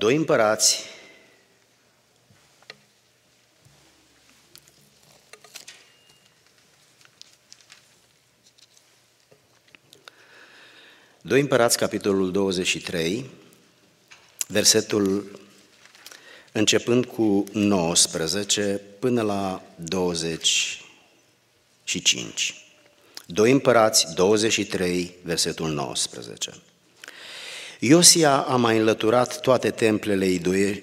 [0.00, 0.84] Doi împărați,
[11.20, 13.30] Doi împărați, capitolul 23,
[14.46, 15.40] versetul
[16.52, 22.64] începând cu 19 până la 25.
[23.26, 26.52] Doi împărați, 23, versetul 19.
[27.82, 30.26] Iosia a mai înlăturat toate templele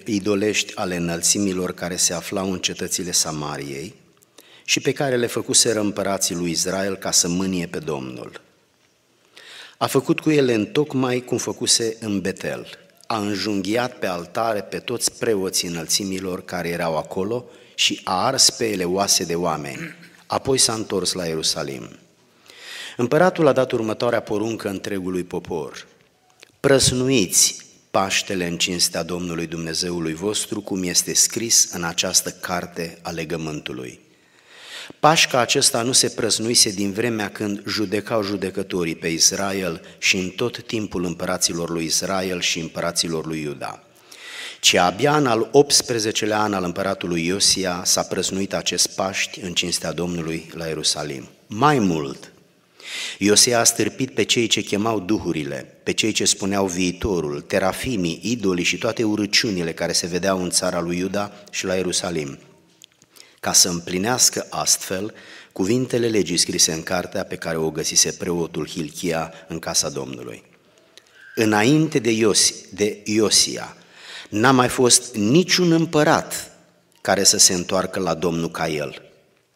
[0.05, 3.95] idolești ale înălțimilor care se aflau în cetățile Samariei
[4.65, 8.41] și pe care le făcuseră împărații lui Israel ca să mânie pe Domnul.
[9.77, 12.67] A făcut cu ele întocmai cum făcuse în Betel.
[13.07, 18.69] A înjunghiat pe altare pe toți preoții înălțimilor care erau acolo și a ars pe
[18.69, 19.95] ele oase de oameni.
[20.27, 21.89] Apoi s-a întors la Ierusalim.
[22.97, 25.87] Împăratul a dat următoarea poruncă întregului popor.
[26.59, 27.55] Prăsnuiți
[27.91, 33.99] Paștele în cinstea Domnului Dumnezeului vostru, cum este scris în această carte a legământului.
[34.99, 40.63] Pașca acesta nu se prăznuise din vremea când judecau judecătorii pe Israel și în tot
[40.63, 43.83] timpul împăraților lui Israel și împăraților lui Iuda.
[44.59, 49.91] Ci abia în al 18-lea an al împăratului Iosia s-a prăznuit acest Paști în cinstea
[49.91, 51.27] Domnului la Ierusalim.
[51.47, 52.31] Mai mult,
[53.17, 58.63] Iosia a stârpit pe cei ce chemau duhurile, pe cei ce spuneau viitorul, terafimii, idolii
[58.63, 62.39] și toate urăciunile care se vedeau în țara lui Iuda și la Ierusalim,
[63.39, 65.13] ca să împlinească astfel
[65.51, 70.43] cuvintele legii scrise în cartea pe care o găsise preotul Hilchia în casa Domnului.
[71.35, 73.77] Înainte de, Iosi, de Iosia,
[74.29, 76.51] n-a mai fost niciun împărat
[77.01, 79.01] care să se întoarcă la Domnul ca el.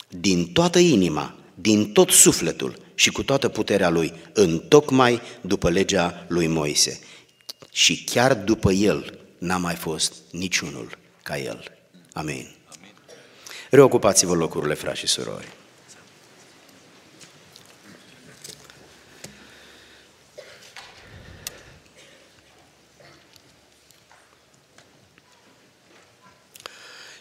[0.08, 6.26] Din toată inima, din tot sufletul și cu toată puterea lui, în tocmai după legea
[6.28, 7.00] lui Moise.
[7.72, 11.64] Și chiar după el n-a mai fost niciunul ca el.
[12.14, 12.56] Amin.
[13.70, 15.48] Reocupați-vă locurile, frați și surori.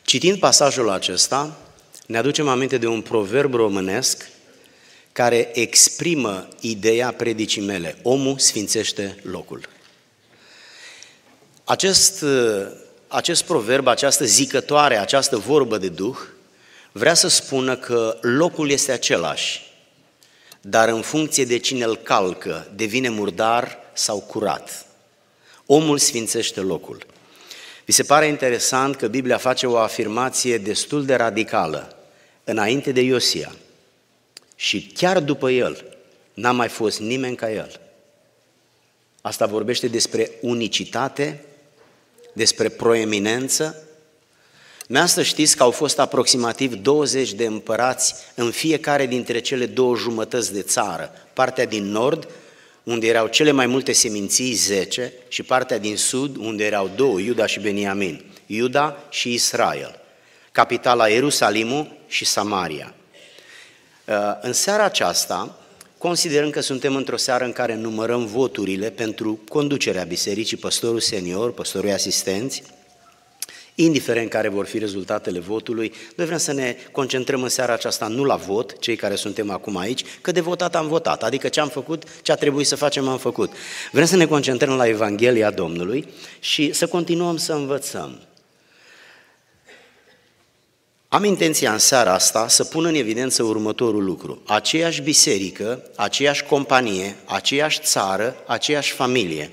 [0.03, 1.59] Citind pasajul acesta,
[2.07, 4.39] ne aducem aminte de un proverb românesc
[5.13, 7.97] care exprimă ideea predicii mele.
[8.03, 9.69] Omul sfințește locul.
[11.65, 12.25] Acest,
[13.09, 16.17] acest proverb, această zicătoare, această vorbă de Duh,
[16.93, 19.73] vrea să spună că locul este același,
[20.61, 24.87] dar în funcție de cine îl calcă, devine murdar sau curat.
[25.67, 27.07] Omul sfințește locul.
[27.85, 31.97] Vi se pare interesant că Biblia face o afirmație destul de radicală
[32.45, 33.53] înainte de Iosia
[34.61, 35.85] și chiar după el
[36.35, 37.81] n-a mai fost nimeni ca el.
[39.21, 41.45] Asta vorbește despre unicitate,
[42.33, 43.85] despre proeminență,
[45.07, 50.53] să știți că au fost aproximativ 20 de împărați în fiecare dintre cele două jumătăți
[50.53, 51.13] de țară.
[51.33, 52.29] Partea din nord,
[52.83, 57.47] unde erau cele mai multe seminții, 10, și partea din sud, unde erau două, Iuda
[57.47, 58.25] și Beniamin.
[58.47, 60.01] Iuda și Israel.
[60.53, 62.95] Capitala Ierusalimul și Samaria.
[64.11, 65.57] Uh, în seara aceasta,
[65.99, 71.91] considerăm că suntem într-o seară în care numărăm voturile pentru conducerea bisericii, păstorul senior, păstorul
[71.91, 72.63] asistenți,
[73.75, 78.25] indiferent care vor fi rezultatele votului, noi vrem să ne concentrăm în seara aceasta nu
[78.25, 81.69] la vot, cei care suntem acum aici, că de votat am votat, adică ce am
[81.69, 83.53] făcut, ce a trebuit să facem am făcut.
[83.93, 86.09] Vrem să ne concentrăm la Evanghelia Domnului
[86.41, 88.21] și să continuăm să învățăm.
[91.13, 94.43] Am intenția în seara asta să pun în evidență următorul lucru.
[94.47, 99.51] Aceeași biserică, aceeași companie, aceeași țară, aceeași familie.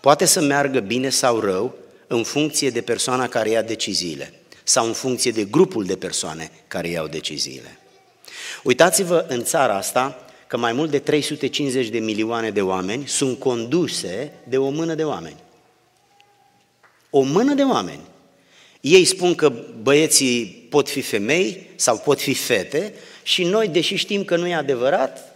[0.00, 1.74] Poate să meargă bine sau rău,
[2.06, 4.32] în funcție de persoana care ia deciziile
[4.62, 7.78] sau în funcție de grupul de persoane care iau deciziile.
[8.62, 14.32] Uitați-vă în țara asta că mai mult de 350 de milioane de oameni sunt conduse
[14.48, 15.36] de o mână de oameni.
[17.10, 18.00] O mână de oameni.
[18.80, 24.24] Ei spun că băieții pot fi femei sau pot fi fete și noi, deși știm
[24.24, 25.30] că nu e adevărat,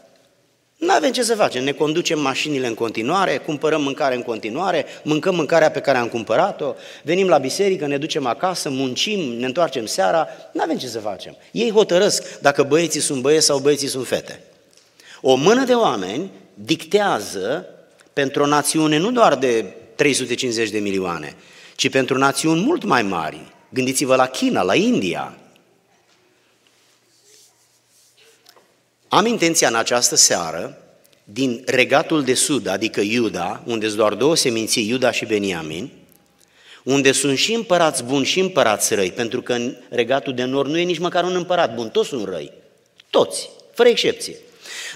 [0.76, 5.35] nu avem ce să facem, ne conducem mașinile în continuare, cumpărăm mâncare în continuare, mâncăm
[5.35, 10.29] mâncarea pe care am cumpărat-o, venim la biserică, ne ducem acasă, muncim, ne întoarcem seara,
[10.52, 11.37] nu avem ce să facem.
[11.50, 14.41] Ei hotărăsc dacă băieții sunt băieți sau băieții sunt fete.
[15.20, 17.67] O mână de oameni dictează
[18.12, 19.64] pentru o națiune nu doar de
[19.94, 21.37] 350 de milioane,
[21.75, 23.41] ci pentru națiuni mult mai mari.
[23.69, 25.38] Gândiți-vă la China, la India,
[29.15, 30.79] Am intenția în această seară,
[31.25, 35.91] din regatul de sud, adică Iuda, unde sunt doar două seminții, Iuda și Beniamin,
[36.82, 40.79] unde sunt și împărați buni și împărați răi, pentru că în regatul de nord nu
[40.79, 42.53] e nici măcar un împărat bun, toți sunt răi.
[43.11, 44.35] Toți, fără excepție.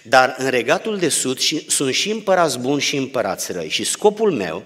[0.03, 1.39] Dar în regatul de sud
[1.69, 3.69] sunt și împărați buni și împărați răi.
[3.69, 4.63] Și scopul meu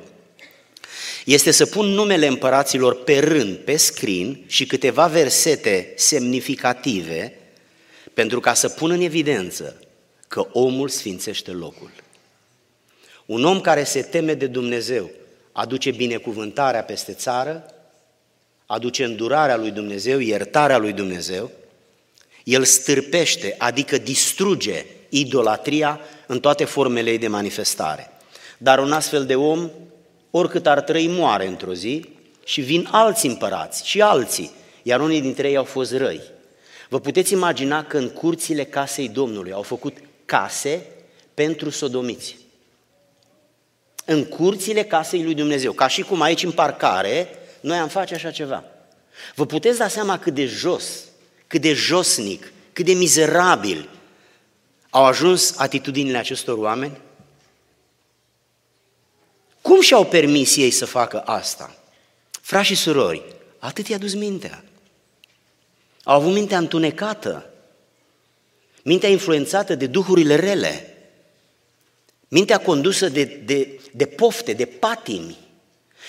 [1.25, 7.37] este să pun numele împăraților pe rând, pe screen și câteva versete semnificative
[8.15, 9.77] pentru ca să pun în evidență
[10.29, 11.91] că omul sfințește locul.
[13.27, 15.11] Un om care se teme de Dumnezeu
[15.53, 17.67] aduce binecuvântarea peste țară,
[18.67, 21.51] aduce îndurarea lui Dumnezeu, iertarea lui Dumnezeu,
[22.45, 28.11] el stârpește, adică distruge idolatria în toate formele ei de manifestare.
[28.59, 29.71] Dar un astfel de om,
[30.35, 32.09] oricât ar trăi, moare într-o zi
[32.45, 34.51] și vin alți împărați și alții,
[34.83, 36.21] iar unii dintre ei au fost răi.
[36.89, 40.87] Vă puteți imagina că în curțile casei Domnului au făcut case
[41.35, 42.37] pentru sodomiți.
[44.05, 47.29] În curțile casei lui Dumnezeu, ca și cum aici în parcare,
[47.61, 48.65] noi am face așa ceva.
[49.35, 51.05] Vă puteți da seama cât de jos,
[51.47, 53.89] cât de josnic, cât de mizerabil
[54.91, 57.01] au ajuns atitudinile acestor oameni?
[59.63, 61.77] Cum și-au permis ei să facă asta?
[62.31, 63.23] Frați și surori,
[63.59, 64.65] atât i-a dus mintea.
[66.05, 67.51] Au avut mintea întunecată,
[68.83, 70.97] mintea influențată de duhurile rele,
[72.29, 75.37] mintea condusă de, de, de pofte, de patimi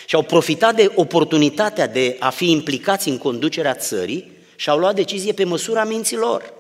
[0.05, 4.95] și au profitat de oportunitatea de a fi implicați în conducerea țării și au luat
[4.95, 6.53] decizie pe măsura minților.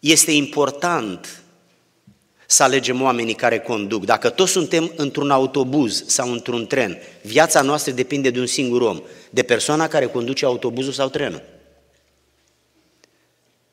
[0.00, 1.42] Este important
[2.50, 4.04] să alegem oamenii care conduc.
[4.04, 9.02] Dacă toți suntem într-un autobuz sau într-un tren, viața noastră depinde de un singur om,
[9.30, 11.42] de persoana care conduce autobuzul sau trenul.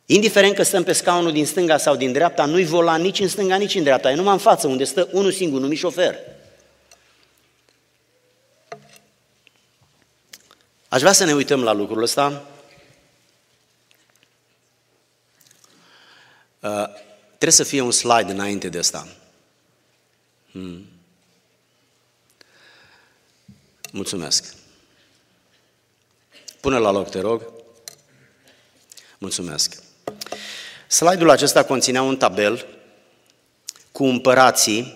[0.05, 3.55] Indiferent că stăm pe scaunul din stânga sau din dreapta, nu-i volan nici în stânga,
[3.55, 6.15] nici în dreapta, e numai în față, unde stă unul singur, numit șofer.
[10.87, 12.49] Aș vrea să ne uităm la lucrul ăsta.
[17.35, 19.07] Uh, trebuie să fie un slide înainte de asta.
[20.51, 20.85] Hmm.
[23.91, 24.53] Mulțumesc.
[26.61, 27.51] Pune la loc, te rog.
[29.17, 29.83] Mulțumesc.
[30.87, 32.65] Slide-ul acesta conținea un tabel
[33.91, 34.93] cu împărații.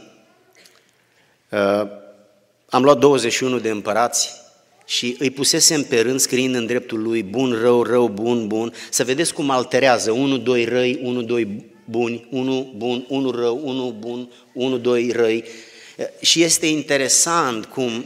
[1.49, 1.87] Uh,
[2.69, 4.33] am luat 21 de împărați
[4.85, 9.03] și îi pusesem pe rând scriind în dreptul lui bun, rău, rău, bun, bun, să
[9.03, 14.31] vedeți cum alterează, 1, 2 răi, 1, 2 buni, 1 bun, 1 rău, 1 bun,
[14.53, 15.43] 1, 2 răi.
[16.21, 18.05] Și este interesant cum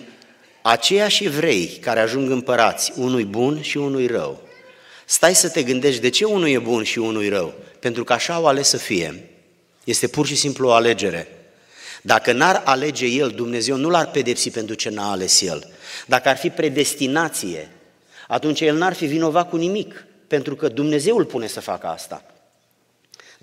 [0.62, 4.41] aceiași evrei care ajung împărați, unui bun și unui rău,
[5.06, 8.13] stai să te gândești de ce unul e bun și unul e rău, pentru că
[8.13, 9.30] așa au ales să fie.
[9.83, 11.27] Este pur și simplu o alegere.
[12.01, 15.71] Dacă n-ar alege el, Dumnezeu nu l-ar pedepsi pentru ce n-a ales el.
[16.07, 17.69] Dacă ar fi predestinație,
[18.27, 22.32] atunci el n-ar fi vinovat cu nimic, pentru că Dumnezeu îl pune să facă asta.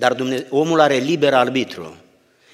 [0.01, 1.97] Dar Dumnezeu, omul are liber arbitru.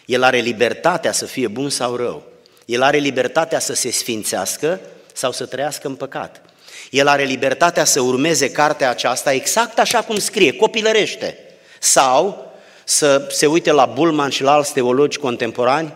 [0.05, 2.23] El are libertatea să fie bun sau rău.
[2.65, 4.81] El are libertatea să se sfințească
[5.13, 6.43] sau să trăiască în păcat.
[6.91, 11.39] El are libertatea să urmeze cartea aceasta exact așa cum scrie, copilărește.
[11.81, 12.53] Sau
[12.85, 15.93] să se uite la Bulman și la alți teologi contemporani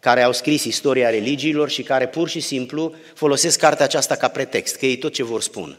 [0.00, 4.76] care au scris istoria religiilor și care pur și simplu folosesc cartea aceasta ca pretext,
[4.76, 5.78] că ei tot ce vor spun.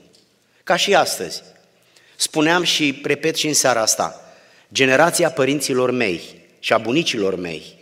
[0.63, 1.43] Ca și astăzi.
[2.15, 4.23] Spuneam și repet și în seara asta,
[4.73, 6.21] generația părinților mei
[6.59, 7.77] și a bunicilor mei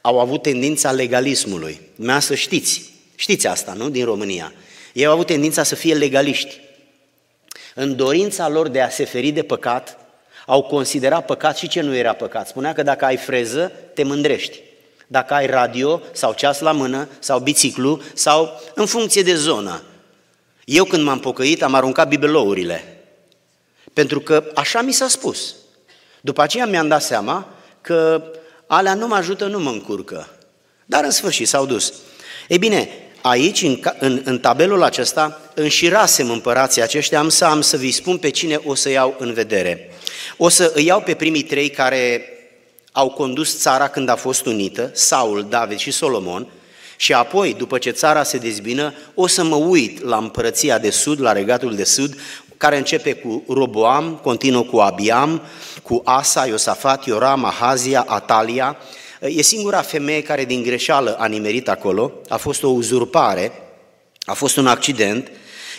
[0.00, 1.80] au avut tendința legalismului.
[1.96, 3.88] Mea să știți, știți asta, nu?
[3.88, 4.52] Din România.
[4.92, 6.60] Ei au avut tendința să fie legaliști.
[7.74, 9.98] În dorința lor de a se feri de păcat,
[10.46, 12.48] au considerat păcat și ce nu era păcat.
[12.48, 14.60] Spunea că dacă ai freză, te mândrești.
[15.06, 19.82] Dacă ai radio sau ceas la mână sau biciclu sau în funcție de zonă.
[20.64, 23.02] Eu când m-am pocăit am aruncat bibelourile.
[23.92, 25.54] Pentru că așa mi s-a spus.
[26.20, 27.48] După aceea mi-am dat seama
[27.80, 28.22] că
[28.66, 30.28] alea nu mă ajută, nu mă încurcă.
[30.84, 31.92] Dar în sfârșit s-au dus.
[32.48, 32.88] Ei bine,
[33.22, 38.18] aici, în, în, în tabelul acesta, înșirasem împărații aceștia, am să am să vi spun
[38.18, 39.90] pe cine o să iau în vedere.
[40.36, 42.30] O să îi iau pe primii trei care
[42.92, 46.46] au condus țara când a fost unită, Saul, David și Solomon,
[46.96, 51.20] și apoi, după ce țara se dezbină, o să mă uit la împărăția de sud,
[51.20, 52.18] la regatul de sud,
[52.56, 55.42] care începe cu Roboam, continuă cu Abiam,
[55.82, 58.76] cu Asa, Iosafat, Ioram, Ahazia, Atalia.
[59.20, 63.52] E singura femeie care din greșeală a nimerit acolo, a fost o uzurpare,
[64.24, 65.30] a fost un accident,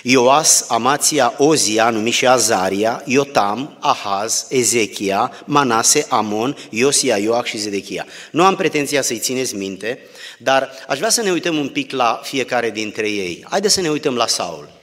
[0.01, 8.05] Ioas, Amația, Ozia, numit și Azaria, Iotam, Ahaz, Ezechia, Manase, Amon, Iosia, Ioac și Zedechia.
[8.31, 9.99] Nu am pretenția să-i țineți minte,
[10.37, 13.45] dar aș vrea să ne uităm un pic la fiecare dintre ei.
[13.49, 14.76] Haideți să ne uităm la Saul.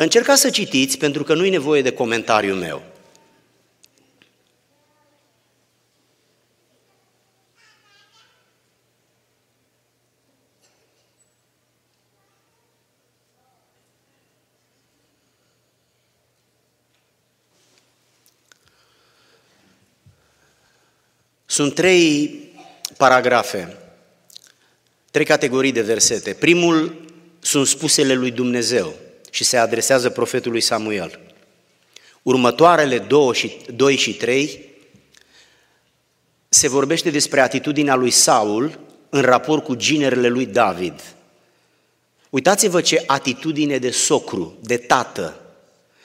[0.00, 2.82] Încercați să citiți, pentru că nu-i nevoie de comentariul meu.
[21.46, 22.40] Sunt trei
[22.96, 23.76] paragrafe,
[25.10, 26.34] trei categorii de versete.
[26.34, 27.04] Primul
[27.40, 31.20] sunt spusele lui Dumnezeu și se adresează profetului Samuel.
[32.22, 34.66] Următoarele două și, doi și trei
[36.48, 41.00] se vorbește despre atitudinea lui Saul în raport cu ginerele lui David.
[42.30, 45.40] Uitați-vă ce atitudine de socru, de tată,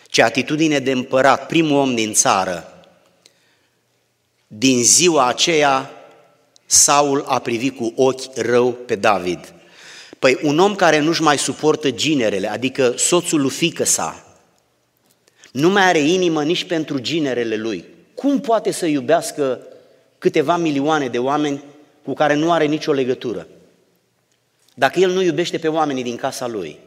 [0.08, 2.68] ce atitudine de împărat, primul om din țară,
[4.48, 5.92] din ziua aceea,
[6.66, 9.54] Saul a privit cu ochi rău pe David.
[10.24, 14.38] Păi un om care nu-și mai suportă ginerele, adică soțul lui fică sa,
[15.52, 17.86] nu mai are inimă nici pentru ginerele lui.
[18.14, 19.60] Cum poate să iubească
[20.18, 21.64] câteva milioane de oameni
[22.04, 23.48] cu care nu are nicio legătură?
[24.74, 26.80] Dacă el nu iubește pe oamenii din casa lui,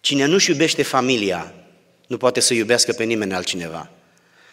[0.00, 1.54] cine nu-și iubește familia,
[2.06, 3.90] nu poate să iubească pe nimeni altcineva.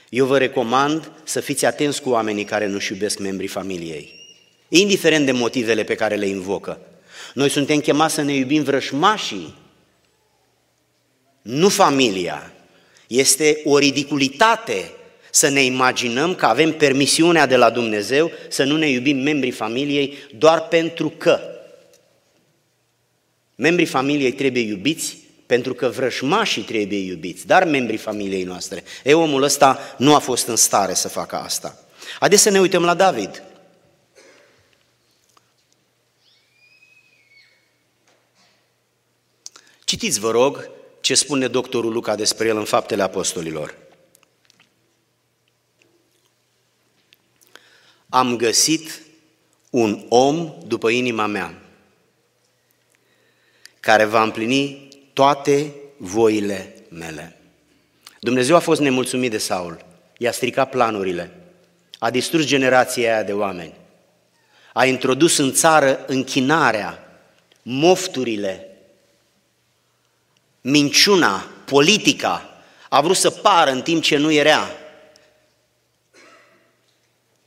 [0.09, 4.13] Eu vă recomand să fiți atenți cu oamenii care nu-și iubesc membrii familiei,
[4.67, 6.79] indiferent de motivele pe care le invocă.
[7.33, 9.53] Noi suntem chemați să ne iubim vrășmașii,
[11.41, 12.53] nu familia.
[13.07, 14.91] Este o ridiculitate
[15.31, 20.17] să ne imaginăm că avem permisiunea de la Dumnezeu să nu ne iubim membrii familiei
[20.37, 21.39] doar pentru că.
[23.55, 28.83] Membrii familiei trebuie iubiți pentru că vrăjmașii trebuie iubiți, dar membrii familiei noastre.
[29.03, 31.79] E, omul ăsta nu a fost în stare să facă asta.
[32.19, 33.43] Haideți să ne uităm la David.
[39.89, 40.69] Citiți, vă rog,
[41.01, 43.75] ce spune doctorul Luca despre el în Faptele Apostolilor.
[48.09, 49.01] Am găsit
[49.69, 51.61] un om după inima mea,
[53.79, 57.39] care va împlini toate voile mele.
[58.19, 59.85] Dumnezeu a fost nemulțumit de Saul,
[60.17, 61.31] i-a stricat planurile,
[61.99, 63.73] a distrus generația aia de oameni,
[64.73, 67.21] a introdus în țară închinarea,
[67.61, 68.68] mofturile,
[70.61, 72.49] minciuna, politica,
[72.89, 74.69] a vrut să pară în timp ce nu era.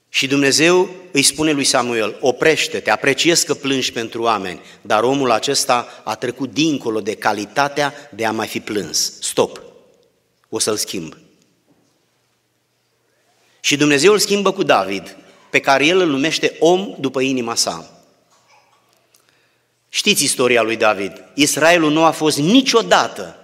[0.09, 6.03] Și Dumnezeu îi spune lui Samuel, oprește-te, apreciez că plângi pentru oameni, dar omul acesta
[6.05, 9.13] a trecut dincolo de calitatea de a mai fi plâns.
[9.21, 9.63] Stop!
[10.49, 11.17] O să-l schimb.
[13.61, 15.17] Și Dumnezeu îl schimbă cu David,
[15.51, 18.02] pe care el îl numește om după inima sa.
[19.95, 21.25] Știți istoria lui David.
[21.35, 23.37] Israelul nu a fost niciodată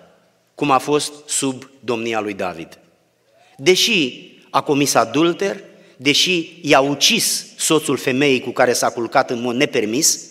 [0.55, 2.79] cum a fost sub domnia lui David.
[3.57, 4.13] Deși
[4.51, 5.61] a comis adulter,
[5.97, 10.25] deși i-a ucis soțul femeii cu care s-a culcat în mod nepermis,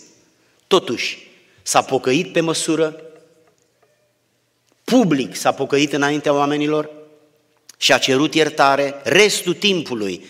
[0.68, 1.28] totuși
[1.62, 3.02] s-a pocăit pe măsură,
[4.84, 6.90] public s-a pocăit înaintea oamenilor
[7.78, 10.26] și a cerut iertare, restul timpului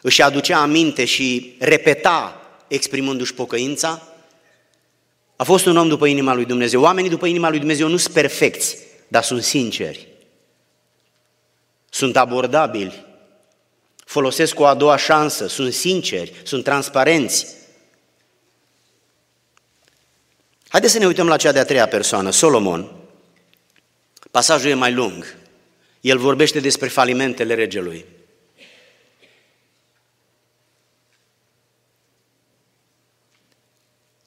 [0.00, 4.13] își aducea aminte și repeta exprimându-și pocăința,
[5.36, 6.80] a fost un om după inima lui Dumnezeu.
[6.82, 10.08] Oamenii după inima lui Dumnezeu nu sunt perfecți, dar sunt sinceri.
[11.90, 13.06] Sunt abordabili,
[14.04, 17.46] folosesc o a doua șansă, sunt sinceri, sunt transparenți.
[20.68, 22.92] Haideți să ne uităm la cea de-a treia persoană, Solomon.
[24.30, 25.36] Pasajul e mai lung.
[26.00, 28.04] El vorbește despre falimentele regelui.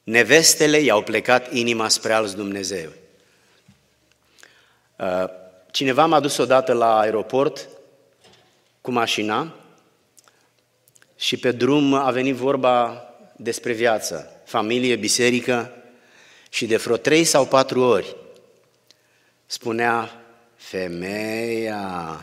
[0.08, 2.92] Nevestele i-au plecat inima spre alți Dumnezeu.
[4.96, 5.24] Uh,
[5.70, 7.68] cineva m-a dus odată la aeroport
[8.80, 9.54] cu mașina
[11.16, 13.04] și pe drum a venit vorba
[13.36, 15.72] despre viață, familie, biserică
[16.48, 18.16] și de vreo trei sau patru ori
[19.46, 20.22] spunea
[20.56, 22.20] femeia,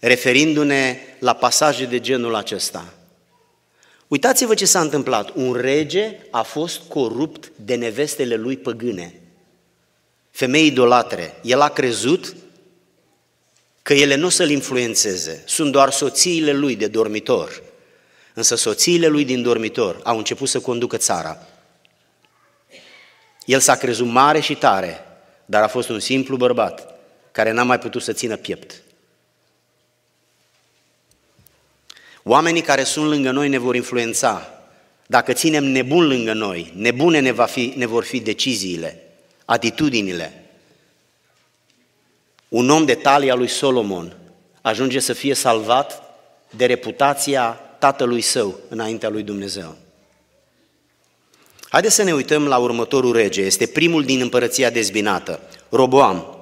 [0.00, 2.94] referindu-ne la pasaje de genul acesta.
[4.14, 5.30] Uitați-vă ce s-a întâmplat.
[5.34, 9.20] Un rege a fost corupt de nevestele lui păgâne,
[10.30, 11.34] femei idolatre.
[11.42, 12.36] El a crezut
[13.82, 17.62] că ele nu o să-l influențeze, sunt doar soțiile lui de dormitor.
[18.34, 21.46] Însă soțiile lui din dormitor au început să conducă țara.
[23.44, 25.04] El s-a crezut mare și tare,
[25.44, 26.98] dar a fost un simplu bărbat.
[27.32, 28.83] care n-a mai putut să țină piept.
[32.26, 34.48] Oamenii care sunt lângă noi ne vor influența.
[35.06, 39.02] Dacă ținem nebun lângă noi, nebune ne, va fi, ne vor fi deciziile,
[39.44, 40.44] atitudinile.
[42.48, 44.16] Un om de talia lui Solomon
[44.62, 46.02] ajunge să fie salvat
[46.50, 49.76] de reputația tatălui său înaintea lui Dumnezeu.
[51.68, 53.42] Haideți să ne uităm la următorul rege.
[53.42, 56.38] Este primul din împărăția dezbinată, Roboam.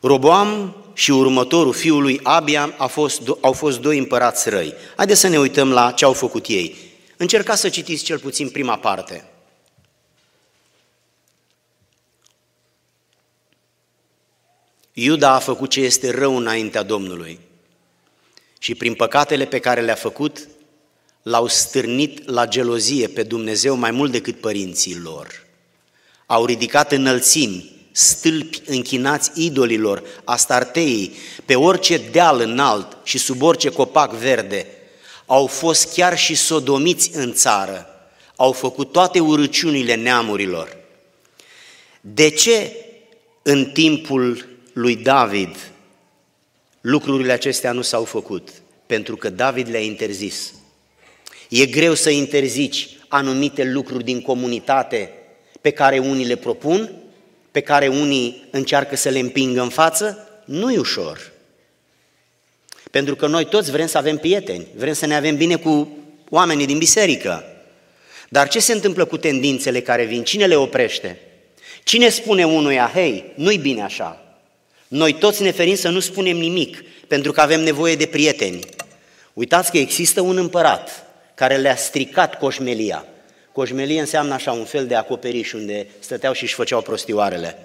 [0.00, 4.74] Roboam și următorul fiului Abia a fost, au fost doi împărați răi.
[4.96, 6.76] Haideți să ne uităm la ce au făcut ei.
[7.16, 9.24] Încercați să citiți cel puțin prima parte.
[14.92, 17.38] Iuda a făcut ce este rău înaintea Domnului
[18.58, 20.48] și prin păcatele pe care le-a făcut,
[21.22, 25.46] l-au stârnit la gelozie pe Dumnezeu mai mult decât părinții lor.
[26.26, 34.12] Au ridicat înălțimi, stâlpi închinați idolilor, astarteii, pe orice deal înalt și sub orice copac
[34.12, 34.66] verde.
[35.26, 37.86] Au fost chiar și sodomiți în țară,
[38.36, 40.76] au făcut toate urăciunile neamurilor.
[42.00, 42.76] De ce
[43.42, 45.56] în timpul lui David
[46.80, 48.48] lucrurile acestea nu s-au făcut?
[48.86, 50.52] Pentru că David le-a interzis.
[51.48, 55.12] E greu să interzici anumite lucruri din comunitate
[55.60, 57.03] pe care unii le propun,
[57.54, 61.32] pe care unii încearcă să le împingă în față, nu e ușor.
[62.90, 65.96] Pentru că noi toți vrem să avem prieteni, vrem să ne avem bine cu
[66.30, 67.44] oamenii din biserică.
[68.28, 70.22] Dar ce se întâmplă cu tendințele care vin?
[70.22, 71.18] Cine le oprește?
[71.84, 74.38] Cine spune unuia, hei, nu-i bine așa?
[74.88, 78.60] Noi toți ne ferim să nu spunem nimic, pentru că avem nevoie de prieteni.
[79.32, 83.06] Uitați că există un împărat care le-a stricat coșmelia.
[83.54, 87.58] Coșmelie înseamnă așa un fel de acoperiș unde stăteau și își făceau prostioarele.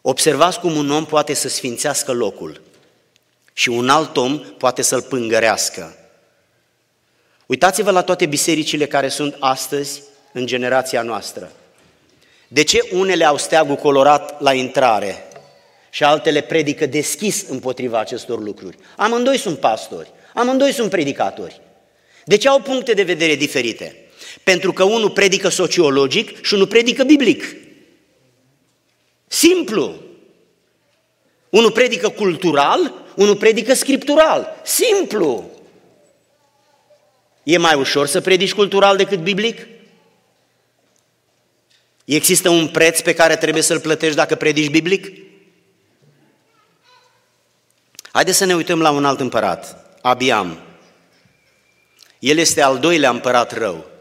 [0.00, 2.60] Observați cum un om poate să sfințească locul
[3.52, 5.96] și un alt om poate să-l pângărească.
[7.46, 11.52] Uitați-vă la toate bisericile care sunt astăzi în generația noastră.
[12.48, 15.26] De ce unele au steagul colorat la intrare
[15.90, 18.78] și altele predică deschis împotriva acestor lucruri?
[18.96, 21.60] Amândoi sunt pastori, amândoi sunt predicatori.
[22.24, 24.02] De ce au puncte de vedere diferite?
[24.48, 27.56] Pentru că unul predică sociologic și unul predică biblic.
[29.26, 29.94] Simplu.
[31.48, 34.60] Unul predică cultural, unul predică scriptural.
[34.64, 35.50] Simplu.
[37.42, 39.66] E mai ușor să predici cultural decât biblic?
[42.04, 45.12] Există un preț pe care trebuie să-l plătești dacă predici biblic?
[48.12, 50.60] Haideți să ne uităm la un alt împărat, Abiam.
[52.18, 53.96] El este al doilea împărat rău.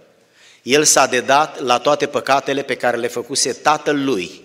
[0.67, 4.41] El s-a dedat la toate păcatele pe care le făcuse tatăl lui.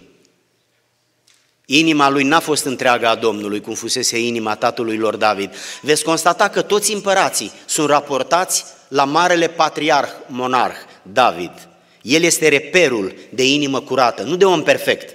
[1.67, 5.55] Inima lui n-a fost întreaga a Domnului, cum fusese inima tatălui lor David.
[5.81, 11.69] Veți constata că toți împărații sunt raportați la marele patriarh, monarh, David.
[12.03, 15.15] El este reperul de inimă curată, nu de om perfect.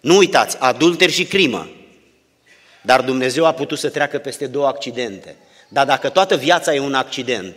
[0.00, 1.68] Nu uitați, adulter și crimă.
[2.82, 5.36] Dar Dumnezeu a putut să treacă peste două accidente.
[5.68, 7.56] Dar dacă toată viața e un accident,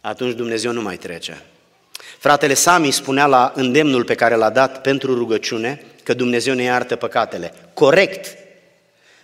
[0.00, 1.42] atunci Dumnezeu nu mai trece.
[2.18, 6.96] Fratele Sami spunea la îndemnul pe care l-a dat pentru rugăciune că Dumnezeu ne iartă
[6.96, 7.52] păcatele.
[7.74, 8.36] Corect,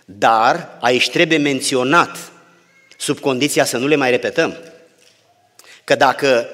[0.05, 2.17] dar aici trebuie menționat,
[2.97, 4.57] sub condiția să nu le mai repetăm.
[5.83, 6.47] Că dacă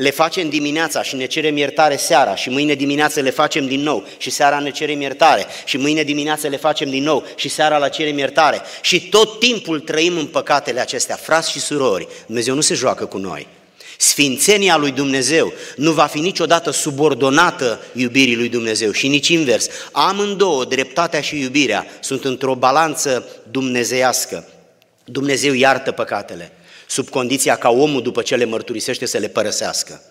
[0.00, 4.06] le facem dimineața și ne cerem iertare seara și mâine dimineață le facem din nou
[4.18, 7.88] și seara ne cerem iertare și mâine dimineață le facem din nou și seara la
[7.88, 12.74] cerem iertare și tot timpul trăim în păcatele acestea, frați și surori, Dumnezeu nu se
[12.74, 13.46] joacă cu noi.
[13.98, 19.68] Sfințenia lui Dumnezeu nu va fi niciodată subordonată iubirii lui Dumnezeu și nici invers.
[19.92, 24.48] Amândouă, dreptatea și iubirea, sunt într-o balanță dumnezeiască.
[25.04, 26.52] Dumnezeu iartă păcatele
[26.90, 30.02] sub condiția ca omul după ce le mărturisește să le părăsească.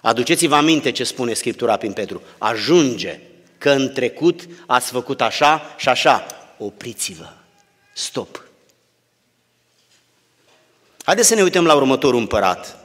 [0.00, 2.22] Aduceți-vă aminte ce spune Scriptura prin Petru.
[2.38, 3.20] Ajunge
[3.58, 6.26] că în trecut ați făcut așa și așa.
[6.58, 7.32] Opriți-vă.
[7.94, 8.44] Stop.
[11.04, 12.76] Haideți să ne uităm la următorul împărat.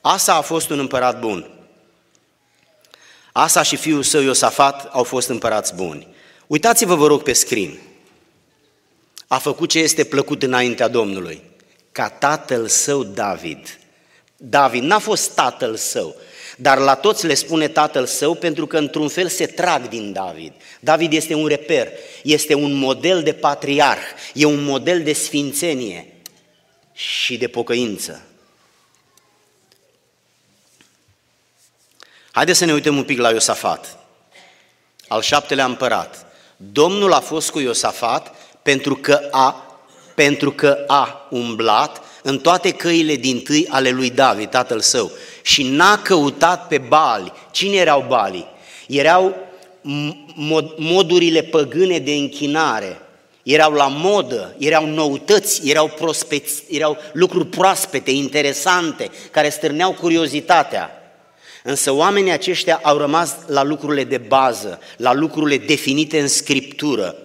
[0.00, 1.50] Asa a fost un împărat bun.
[3.32, 6.08] Asa și fiul său Iosafat au fost împărați buni.
[6.46, 7.78] Uitați-vă, vă rog, pe scrin.
[9.26, 11.48] A făcut ce este plăcut înaintea Domnului
[11.98, 13.78] ca tatăl său David.
[14.36, 16.16] David n-a fost tatăl său,
[16.56, 20.52] dar la toți le spune tatăl său pentru că într-un fel se trag din David.
[20.80, 24.02] David este un reper, este un model de patriarh,
[24.34, 26.12] e un model de sfințenie
[26.92, 28.22] și de pocăință.
[32.30, 33.98] Haideți să ne uităm un pic la Iosafat.
[35.08, 36.26] al șaptelea împărat.
[36.56, 39.67] Domnul a fost cu Iosafat pentru că a,
[40.18, 45.10] pentru că a umblat în toate căile din tâi ale lui David, tatăl său,
[45.42, 47.32] și n-a căutat pe bali.
[47.50, 48.46] Cine erau balii?
[48.86, 49.34] Erau
[50.34, 53.00] mod, modurile păgâne de închinare,
[53.42, 60.90] erau la modă, erau noutăți, erau, prospeți, erau lucruri proaspete, interesante, care stârneau curiozitatea.
[61.62, 67.16] Însă oamenii aceștia au rămas la lucrurile de bază, la lucrurile definite în scriptură.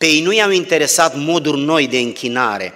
[0.00, 2.72] Pe ei nu i-au interesat moduri noi de închinare.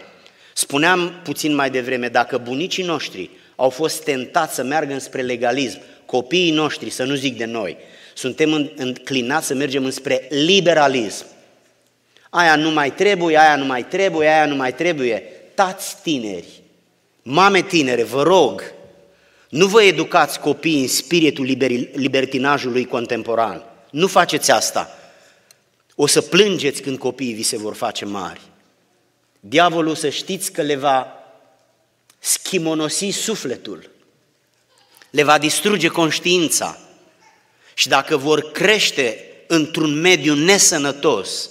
[0.54, 6.50] Spuneam puțin mai devreme, dacă bunicii noștri au fost tentați să meargă spre legalism, copiii
[6.50, 7.76] noștri, să nu zic de noi,
[8.14, 11.24] suntem înclinați să mergem înspre liberalism.
[12.30, 15.22] Aia nu mai trebuie, aia nu mai trebuie, aia nu mai trebuie.
[15.54, 16.62] Tați tineri,
[17.22, 18.62] mame tinere, vă rog,
[19.48, 21.56] nu vă educați copiii în spiritul
[21.92, 23.62] libertinajului contemporan.
[23.90, 24.98] Nu faceți asta.
[25.94, 28.40] O să plângeți când copiii vi se vor face mari.
[29.40, 31.06] Diavolul să știți că le va
[32.18, 33.90] schimonosi sufletul,
[35.10, 36.78] le va distruge conștiința
[37.74, 41.50] și dacă vor crește într-un mediu nesănătos,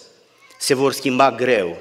[0.60, 1.78] se vor schimba greu.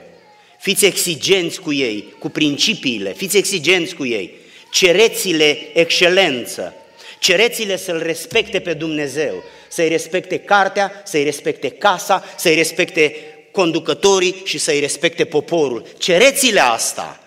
[0.59, 4.35] Fiți exigenți cu ei, cu principiile, fiți exigenți cu ei.
[4.71, 6.75] Cereți-le excelență,
[7.19, 13.17] cereți-le să-L respecte pe Dumnezeu, să-i respecte cartea, să-i respecte casa, să-i respecte
[13.53, 15.87] conducătorii și să-i respecte poporul.
[15.99, 17.21] Cereți-le asta.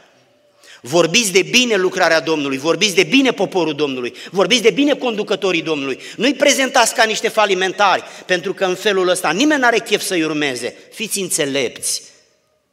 [0.82, 6.00] Vorbiți de bine lucrarea Domnului, vorbiți de bine poporul Domnului, vorbiți de bine conducătorii Domnului.
[6.16, 10.76] Nu-i prezentați ca niște falimentari, pentru că în felul ăsta nimeni n-are chef să-i urmeze.
[10.92, 12.02] Fiți înțelepți,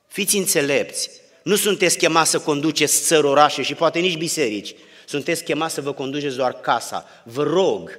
[0.09, 1.11] fiți înțelepți.
[1.43, 4.75] Nu sunteți chemați să conduceți țări, orașe și poate nici biserici.
[5.07, 7.09] Sunteți chemați să vă conduceți doar casa.
[7.25, 7.99] Vă rog,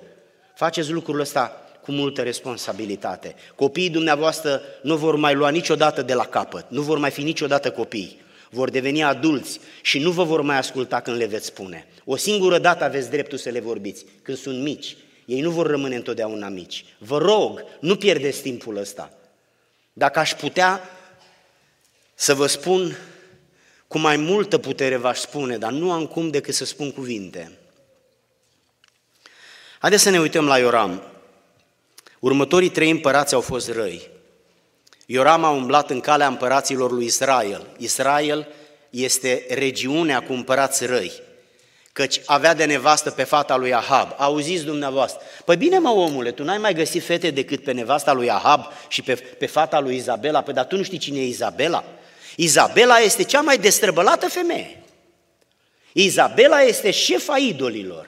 [0.55, 3.35] faceți lucrul ăsta cu multă responsabilitate.
[3.55, 7.71] Copiii dumneavoastră nu vor mai lua niciodată de la capăt, nu vor mai fi niciodată
[7.71, 8.21] copii
[8.53, 11.87] vor deveni adulți și nu vă vor mai asculta când le veți spune.
[12.05, 14.95] O singură dată aveți dreptul să le vorbiți, când sunt mici.
[15.25, 16.85] Ei nu vor rămâne întotdeauna mici.
[16.97, 19.13] Vă rog, nu pierdeți timpul ăsta.
[19.93, 20.81] Dacă aș putea
[22.13, 22.97] să vă spun
[23.87, 27.51] cu mai multă putere v-aș spune, dar nu am cum decât să spun cuvinte.
[29.79, 31.01] Haideți să ne uităm la Ioram.
[32.23, 34.09] Următorii trei împărați au fost răi.
[35.05, 37.67] Ioram a umblat în calea împăraților lui Israel.
[37.77, 38.47] Israel
[38.89, 41.11] este regiunea cu împărați răi,
[41.93, 44.13] căci avea de nevastă pe fata lui Ahab.
[44.17, 45.21] Auziți dumneavoastră?
[45.45, 49.01] Păi bine mă omule, tu n-ai mai găsit fete decât pe nevasta lui Ahab și
[49.01, 51.83] pe, pe fata lui Izabela, păi dar tu nu știi cine e Izabela?
[52.35, 54.83] Izabela este cea mai destrăbălată femeie.
[55.91, 58.07] Izabela este șefa idolilor.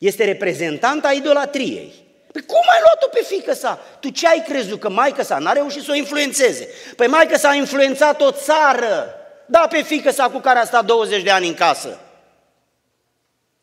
[0.00, 1.92] Este reprezentanta idolatriei.
[2.32, 3.80] Păi cum ai luat-o pe fică sa?
[4.00, 4.80] Tu ce ai crezut?
[4.80, 6.68] Că maica sa n-a reușit să o influențeze.
[6.96, 9.14] Păi maica sa a influențat o țară.
[9.46, 11.98] Da, pe fică sa cu care a stat 20 de ani în casă.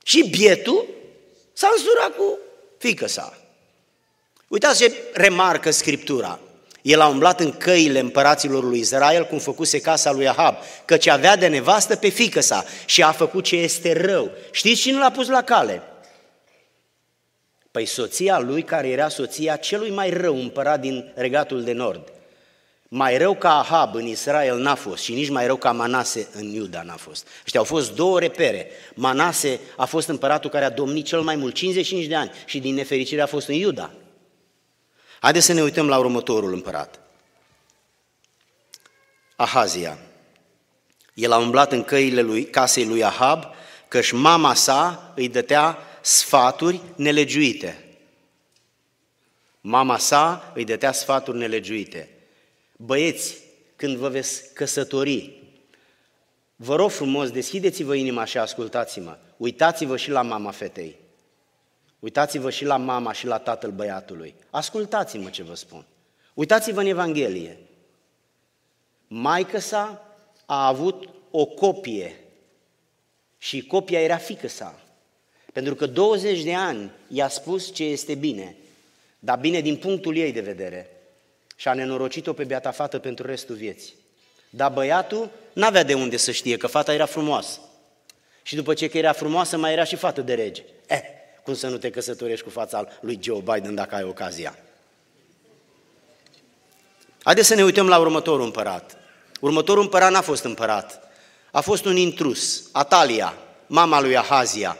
[0.03, 0.85] Și bietul
[1.53, 2.37] s-a însurat cu
[2.77, 3.37] fică sa.
[4.47, 6.39] Uitați ce remarcă Scriptura.
[6.81, 11.35] El a umblat în căile împăraților lui Israel, cum făcuse casa lui Ahab, căci avea
[11.35, 14.31] de nevastă pe fică sa și a făcut ce este rău.
[14.51, 15.81] Știți cine l-a pus la cale?
[17.77, 22.11] Păi soția lui, care era soția celui mai rău împărat din regatul de nord.
[22.87, 26.45] Mai rău ca Ahab în Israel n-a fost și nici mai rău ca Manase în
[26.45, 27.27] Iuda n-a fost.
[27.45, 28.67] Ăștia au fost două repere.
[28.93, 32.73] Manase a fost împăratul care a domnit cel mai mult, 55 de ani, și din
[32.73, 33.91] nefericire a fost în Iuda.
[35.19, 36.99] Haideți să ne uităm la următorul împărat.
[39.35, 39.97] Ahazia.
[41.13, 43.43] El a umblat în căile lui, casei lui Ahab,
[43.87, 47.85] căci mama sa îi dătea sfaturi nelegiuite.
[49.61, 52.09] Mama sa îi dătea sfaturi nelegiuite.
[52.77, 53.37] Băieți,
[53.75, 55.43] când vă veți căsători,
[56.55, 59.17] vă rog frumos, deschideți-vă inima și ascultați-mă.
[59.37, 60.95] Uitați-vă și la mama fetei.
[61.99, 64.35] Uitați-vă și la mama și la tatăl băiatului.
[64.49, 65.85] Ascultați-mă ce vă spun.
[66.33, 67.57] Uitați-vă în Evanghelie.
[69.07, 70.15] Maica sa
[70.45, 72.19] a avut o copie
[73.37, 74.81] și copia era fică sa.
[75.57, 78.55] Pentru că 20 de ani i-a spus ce este bine,
[79.19, 80.89] dar bine din punctul ei de vedere.
[81.55, 83.93] Și a nenorocit-o pe beata fată pentru restul vieții.
[84.49, 87.59] Dar băiatul n-avea de unde să știe că fata era frumoasă.
[88.41, 90.63] Și după ce că era frumoasă, mai era și fată de rege.
[90.87, 91.01] Eh,
[91.43, 94.57] cum să nu te căsătorești cu fața lui Joe Biden dacă ai ocazia?
[97.23, 98.97] Haideți să ne uităm la următorul împărat.
[99.39, 101.09] Următorul împărat n-a fost împărat.
[101.51, 103.33] A fost un intrus, Atalia,
[103.67, 104.77] mama lui Ahazia.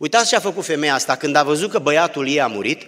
[0.00, 2.86] Uitați ce a făcut femeia asta când a văzut că băiatul ei a murit.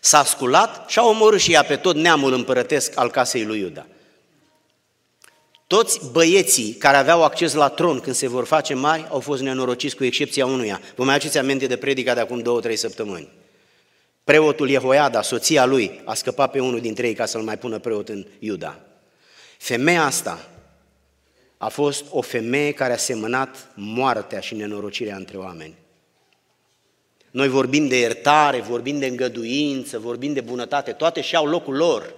[0.00, 3.86] S-a sculat și a omorât și ea pe tot neamul împărătesc al casei lui Iuda.
[5.66, 9.96] Toți băieții care aveau acces la tron când se vor face mari au fost nenorociți
[9.96, 10.80] cu excepția unuia.
[10.94, 13.28] Vă mai aduceți aminte de predica de acum două-trei săptămâni.
[14.24, 18.08] Preotul Jehoiada, soția lui, a scăpat pe unul dintre ei ca să-l mai pună preot
[18.08, 18.80] în Iuda.
[19.58, 20.48] Femeia asta
[21.58, 25.80] a fost o femeie care a semănat moartea și nenorocirea între oameni.
[27.32, 32.14] Noi vorbim de iertare, vorbim de îngăduință, vorbim de bunătate, toate și-au locul lor.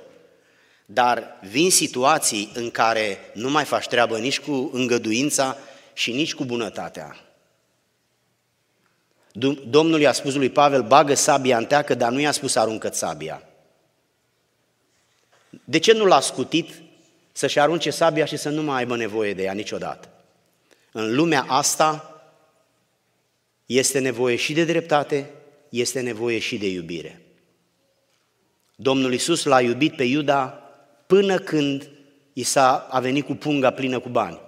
[0.86, 5.56] Dar vin situații în care nu mai faci treabă nici cu îngăduința
[5.92, 7.16] și nici cu bunătatea.
[9.68, 13.42] Domnul i-a spus lui Pavel, bagă sabia în teacă, dar nu i-a spus aruncă sabia.
[15.64, 16.70] De ce nu l-a scutit
[17.32, 20.08] să-și arunce sabia și să nu mai aibă nevoie de ea niciodată?
[20.92, 22.13] În lumea asta
[23.66, 25.30] este nevoie și de dreptate,
[25.68, 27.22] este nevoie și de iubire.
[28.76, 30.46] Domnul Isus l-a iubit pe Iuda
[31.06, 31.90] până când
[32.32, 34.40] i s-a a venit cu punga plină cu bani.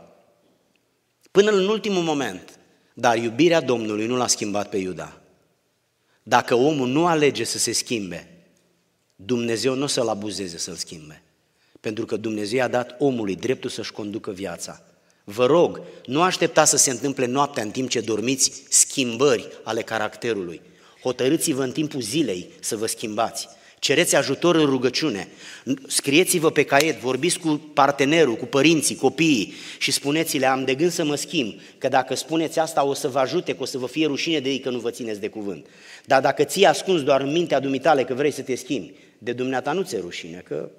[1.30, 2.58] Până în ultimul moment.
[2.94, 5.20] Dar iubirea Domnului nu l-a schimbat pe Iuda.
[6.22, 8.28] Dacă omul nu alege să se schimbe,
[9.16, 11.22] Dumnezeu nu o să-l abuzeze să-l schimbe.
[11.80, 14.82] Pentru că Dumnezeu a dat omului dreptul să-și conducă viața.
[15.28, 20.60] Vă rog, nu așteptați să se întâmple noaptea în timp ce dormiți schimbări ale caracterului.
[21.02, 23.48] Hotărâți-vă în timpul zilei să vă schimbați.
[23.78, 25.28] Cereți ajutor în rugăciune.
[25.86, 31.04] Scrieți-vă pe caiet, vorbiți cu partenerul, cu părinții, copiii și spuneți-le, am de gând să
[31.04, 34.06] mă schimb, că dacă spuneți asta o să vă ajute, că o să vă fie
[34.06, 35.66] rușine de ei că nu vă țineți de cuvânt.
[36.04, 39.72] Dar dacă ții ascuns doar în mintea dumitale că vrei să te schimbi, de dumneata
[39.72, 40.70] nu ți-e rușine, că...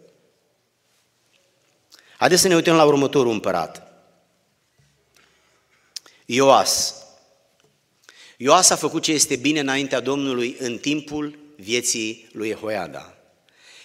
[2.18, 3.87] Haideți să ne uităm la următorul împărat.
[6.30, 6.96] Ioas.
[8.38, 13.18] Ioas a făcut ce este bine înaintea Domnului în timpul vieții lui Jehoiada.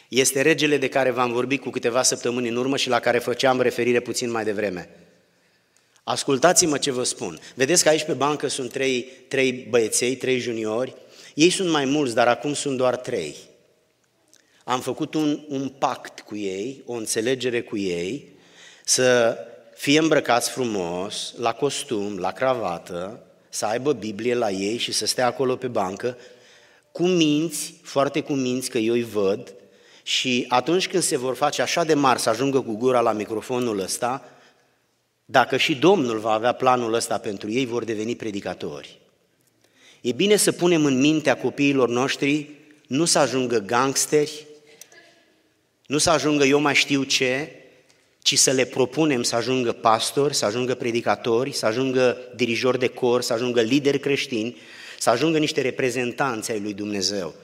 [0.08, 3.60] Este regele de care v-am vorbit cu câteva săptămâni în urmă și la care făceam
[3.60, 4.88] referire puțin mai devreme.
[6.04, 7.38] Ascultați-mă ce vă spun.
[7.54, 10.94] Vedeți că aici pe bancă sunt trei, trei băieței, trei juniori.
[11.34, 13.36] Ei sunt mai mulți, dar acum sunt doar trei.
[14.64, 18.28] Am făcut un, un pact cu ei, o înțelegere cu ei,
[18.84, 19.36] să
[19.82, 25.26] fie îmbrăcați frumos, la costum, la cravată, să aibă Biblie la ei și să stea
[25.26, 26.16] acolo pe bancă,
[26.92, 29.54] cu minți, foarte cu minți, că eu îi văd,
[30.02, 33.78] și atunci când se vor face așa de mari să ajungă cu gura la microfonul
[33.78, 34.24] ăsta,
[35.24, 38.98] dacă și Domnul va avea planul ăsta pentru ei, vor deveni predicatori.
[40.00, 42.50] E bine să punem în mintea copiilor noștri
[42.86, 44.46] nu să ajungă gangsteri,
[45.86, 47.56] nu să ajungă eu mai știu ce,
[48.22, 53.22] ci să le propunem să ajungă pastori, să ajungă predicatori, să ajungă dirijori de cor,
[53.22, 54.56] să ajungă lideri creștini,
[54.98, 57.34] să ajungă niște reprezentanți ai lui Dumnezeu.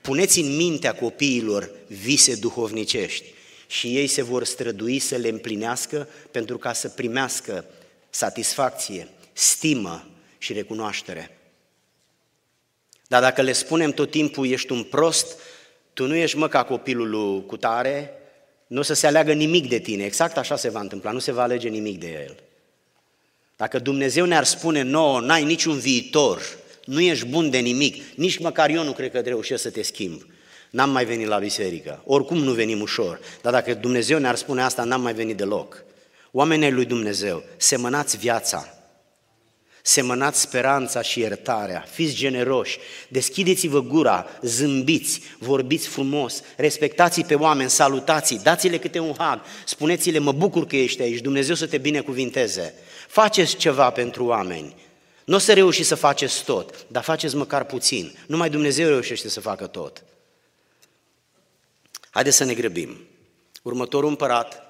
[0.00, 3.24] Puneți în mintea copiilor vise duhovnicești
[3.66, 7.64] și ei se vor strădui să le împlinească pentru ca să primească
[8.10, 11.38] satisfacție, stimă și recunoaștere.
[13.06, 15.38] Dar dacă le spunem tot timpul, ești un prost,
[15.92, 18.10] tu nu ești mă ca copilul lui Cutare,
[18.66, 20.04] nu o să se aleagă nimic de tine.
[20.04, 22.36] Exact așa se va întâmpla, nu se va alege nimic de el.
[23.56, 26.42] Dacă Dumnezeu ne-ar spune nouă, n-ai niciun viitor,
[26.84, 30.26] nu ești bun de nimic, nici măcar eu nu cred că reușesc să te schimb.
[30.70, 34.84] N-am mai venit la biserică, oricum nu venim ușor, dar dacă Dumnezeu ne-ar spune asta,
[34.84, 35.84] n-am mai venit deloc.
[36.32, 38.75] Oamenii lui Dumnezeu, semănați viața,
[39.86, 48.34] semănați speranța și iertarea, fiți generoși, deschideți-vă gura, zâmbiți, vorbiți frumos, respectați pe oameni, salutați
[48.34, 52.74] dați-le câte un hag, spuneți-le, mă bucur că ești aici, Dumnezeu să te binecuvinteze.
[53.08, 54.74] Faceți ceva pentru oameni.
[55.24, 58.18] Nu o să reușiți să faceți tot, dar faceți măcar puțin.
[58.26, 60.04] Numai Dumnezeu reușește să facă tot.
[62.10, 62.96] Haideți să ne grăbim.
[63.62, 64.62] Următorul împărat,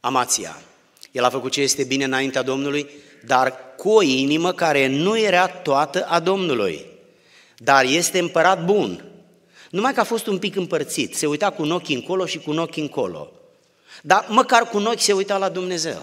[0.00, 0.62] Amația.
[1.12, 2.90] El a făcut ce este bine înaintea Domnului,
[3.26, 6.86] dar cu o inimă care nu era toată a Domnului.
[7.56, 9.04] Dar este împărat bun.
[9.70, 12.50] Numai că a fost un pic împărțit, se uita cu un ochi încolo și cu
[12.50, 13.32] un ochi încolo.
[14.02, 16.02] Dar măcar cu un ochi se uita la Dumnezeu.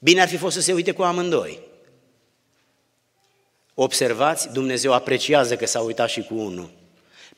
[0.00, 1.58] Bine ar fi fost să se uite cu amândoi.
[3.74, 6.70] Observați, Dumnezeu apreciază că s-a uitat și cu unul.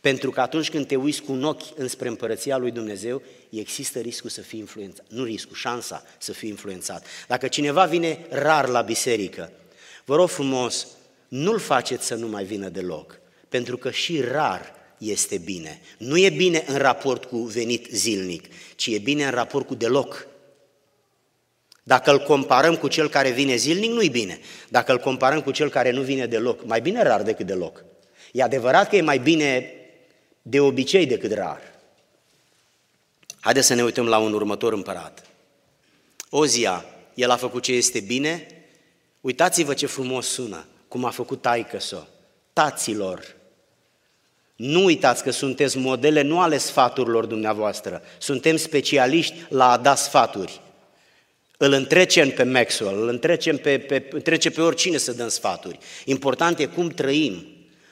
[0.09, 4.31] Pentru că atunci când te uiți cu un ochi înspre împărăția lui Dumnezeu, există riscul
[4.31, 5.05] să fii influențat.
[5.09, 7.07] Nu riscul, șansa să fii influențat.
[7.27, 9.53] Dacă cineva vine rar la biserică,
[10.05, 10.87] vă rog frumos,
[11.29, 15.81] nu-l faceți să nu mai vină deloc, pentru că și rar este bine.
[15.99, 18.44] Nu e bine în raport cu venit zilnic,
[18.77, 20.27] ci e bine în raport cu deloc.
[21.83, 24.38] Dacă îl comparăm cu cel care vine zilnic, nu-i bine.
[24.68, 27.85] Dacă îl comparăm cu cel care nu vine deloc, mai bine rar decât deloc.
[28.33, 29.73] E adevărat că e mai bine
[30.42, 31.61] de obicei decât rar.
[33.40, 35.27] Haideți să ne uităm la un următor împărat.
[36.31, 38.46] Ozia, el a făcut ce este bine,
[39.20, 42.07] uitați-vă ce frumos sună, cum a făcut taică -so.
[42.53, 43.37] taților.
[44.57, 50.61] Nu uitați că sunteți modele nu ale sfaturilor dumneavoastră, suntem specialiști la a da sfaturi.
[51.57, 55.79] Îl întrecem pe Maxwell, îl întrecem pe, pe, întrece pe oricine să dăm sfaturi.
[56.05, 57.46] Important e cum trăim.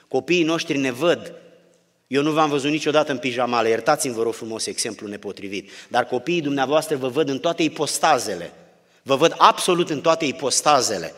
[0.09, 1.32] Copiii noștri ne văd.
[2.07, 6.40] Eu nu v-am văzut niciodată în pijamale, iertați-mi vă rog frumos exemplu nepotrivit, dar copiii
[6.40, 8.53] dumneavoastră vă văd în toate ipostazele.
[9.03, 11.12] Vă văd absolut în toate ipostazele.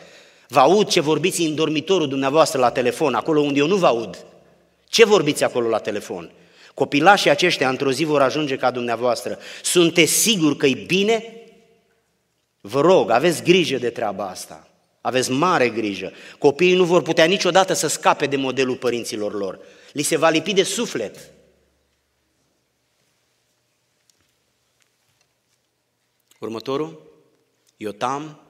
[0.47, 4.25] Vă aud ce vorbiți în dormitorul dumneavoastră la telefon, acolo unde eu nu vă aud.
[4.87, 6.31] Ce vorbiți acolo la telefon?
[6.73, 9.37] Copilașii aceștia într-o zi vor ajunge ca dumneavoastră.
[9.63, 11.33] Sunteți siguri că e bine?
[12.61, 14.67] Vă rog, aveți grijă de treaba asta.
[15.01, 16.11] Aveți mare grijă.
[16.37, 19.59] Copiii nu vor putea niciodată să scape de modelul părinților lor.
[19.91, 21.31] Li se va lipi de suflet.
[26.39, 27.11] Următorul,
[27.77, 28.41] Iotam,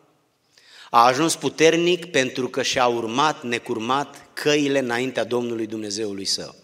[0.90, 6.56] a ajuns puternic pentru că și-a urmat necurmat căile înaintea Domnului Dumnezeului său.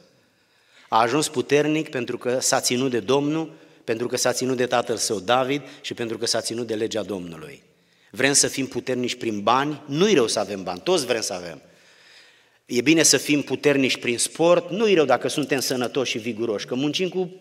[0.89, 4.97] A ajuns puternic pentru că s-a ținut de Domnul, pentru că s-a ținut de tatăl
[4.97, 7.63] său David și pentru că s-a ținut de legea Domnului.
[8.11, 9.81] Vrem să fim puternici prin bani?
[9.85, 11.61] Nu-i rău să avem bani, toți vrem să avem.
[12.65, 16.75] E bine să fim puternici prin sport, nu-i rău dacă suntem sănătoși și viguroși, că
[16.75, 17.31] muncim cu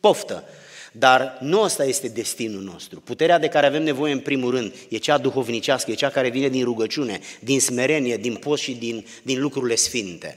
[0.00, 0.44] poftă.
[0.92, 3.00] Dar nu ăsta este destinul nostru.
[3.00, 6.48] Puterea de care avem nevoie în primul rând e cea duhovnicească, e cea care vine
[6.48, 10.36] din rugăciune, din smerenie, din post și din, din lucrurile sfinte.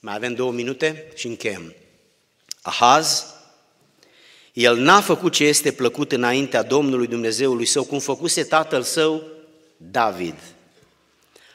[0.00, 1.74] Mai avem două minute și încheiem.
[2.62, 3.26] Ahaz,
[4.52, 9.22] el n-a făcut ce este plăcut înaintea Domnului Dumnezeului său, cum făcuse tatăl său
[9.76, 10.34] David.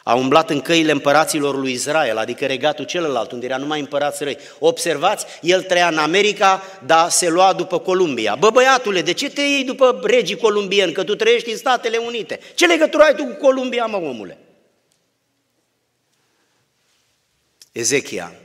[0.07, 4.37] A umblat în căile împăraților lui Israel, adică regatul celălalt, unde era numai împărați răi.
[4.59, 8.35] Observați, el trăia în America, dar se lua după Columbia.
[8.35, 12.39] Bă, băiatule, de ce te iei după regii columbieni, că tu trăiești în Statele Unite?
[12.55, 14.37] Ce legătură ai tu cu Columbia, mă, omule?
[17.71, 18.35] Ezechia.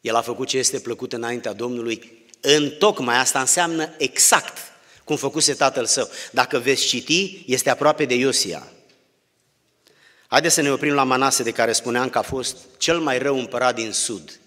[0.00, 2.26] El a făcut ce este plăcut înaintea Domnului.
[2.40, 4.58] În tocmai asta înseamnă exact
[5.04, 6.08] cum făcuse tatăl său.
[6.30, 8.70] Dacă veți citi, este aproape de Iosia.
[10.36, 13.38] Haideți să ne oprim la Manase, de care spuneam că a fost cel mai rău
[13.38, 14.40] împărat din sud.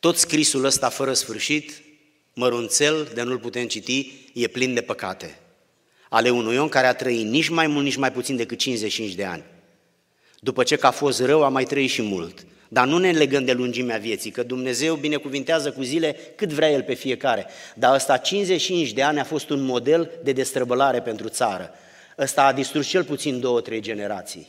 [0.00, 1.82] Tot scrisul ăsta fără sfârșit,
[2.32, 5.38] mărunțel, de nu-l putem citi, e plin de păcate.
[6.08, 9.24] Ale unui om care a trăit nici mai mult, nici mai puțin decât 55 de
[9.24, 9.44] ani.
[10.40, 12.46] După ce că a fost rău, a mai trăit și mult.
[12.68, 16.82] Dar nu ne legăm de lungimea vieții, că Dumnezeu binecuvintează cu zile cât vrea El
[16.82, 17.46] pe fiecare.
[17.74, 21.70] Dar ăsta 55 de ani a fost un model de destrăbălare pentru țară.
[22.18, 24.48] Ăsta a distrus cel puțin două, trei generații.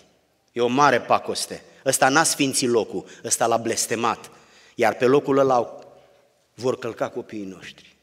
[0.51, 1.63] E o mare pacoste.
[1.86, 4.32] Ăsta n-a sfințit locul, ăsta l-a blestemat.
[4.75, 5.79] Iar pe locul ăla
[6.53, 7.95] vor călca copiii noștri.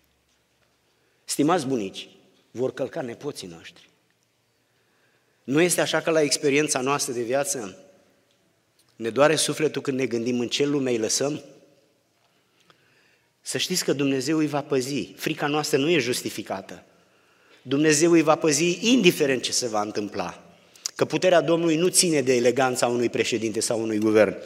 [1.24, 2.08] Stimați bunici,
[2.50, 3.88] vor călca nepoții noștri.
[5.44, 7.78] Nu este așa că la experiența noastră de viață
[8.96, 11.42] ne doare sufletul când ne gândim în ce lume îi lăsăm?
[13.40, 15.12] Să știți că Dumnezeu îi va păzi.
[15.16, 16.84] Frica noastră nu e justificată.
[17.68, 20.56] Dumnezeu îi va păzi indiferent ce se va întâmpla.
[20.94, 24.36] Că puterea Domnului nu ține de eleganța unui președinte sau unui guvern.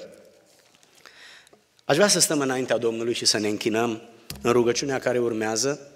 [1.85, 4.03] Aș vrea să stăm înaintea Domnului și să ne închinăm
[4.43, 5.93] în rugăciunea care urmează,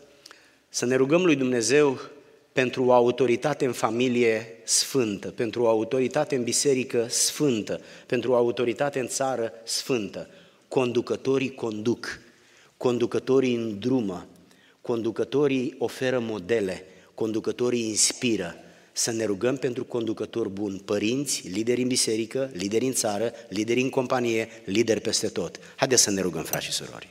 [0.68, 2.00] să ne rugăm lui Dumnezeu
[2.52, 9.00] pentru o autoritate în familie sfântă, pentru o autoritate în biserică sfântă, pentru o autoritate
[9.00, 10.28] în țară sfântă.
[10.68, 12.18] Conducătorii conduc,
[12.76, 14.26] conducătorii îndrumă,
[14.80, 16.84] conducătorii oferă modele,
[17.14, 18.54] conducătorii inspiră.
[18.92, 23.90] Să ne rugăm pentru conducători buni, părinți, lideri în biserică, lideri în țară, lideri în
[23.90, 25.58] companie, lideri peste tot.
[25.76, 27.08] Haideți să ne rugăm, frați și surori.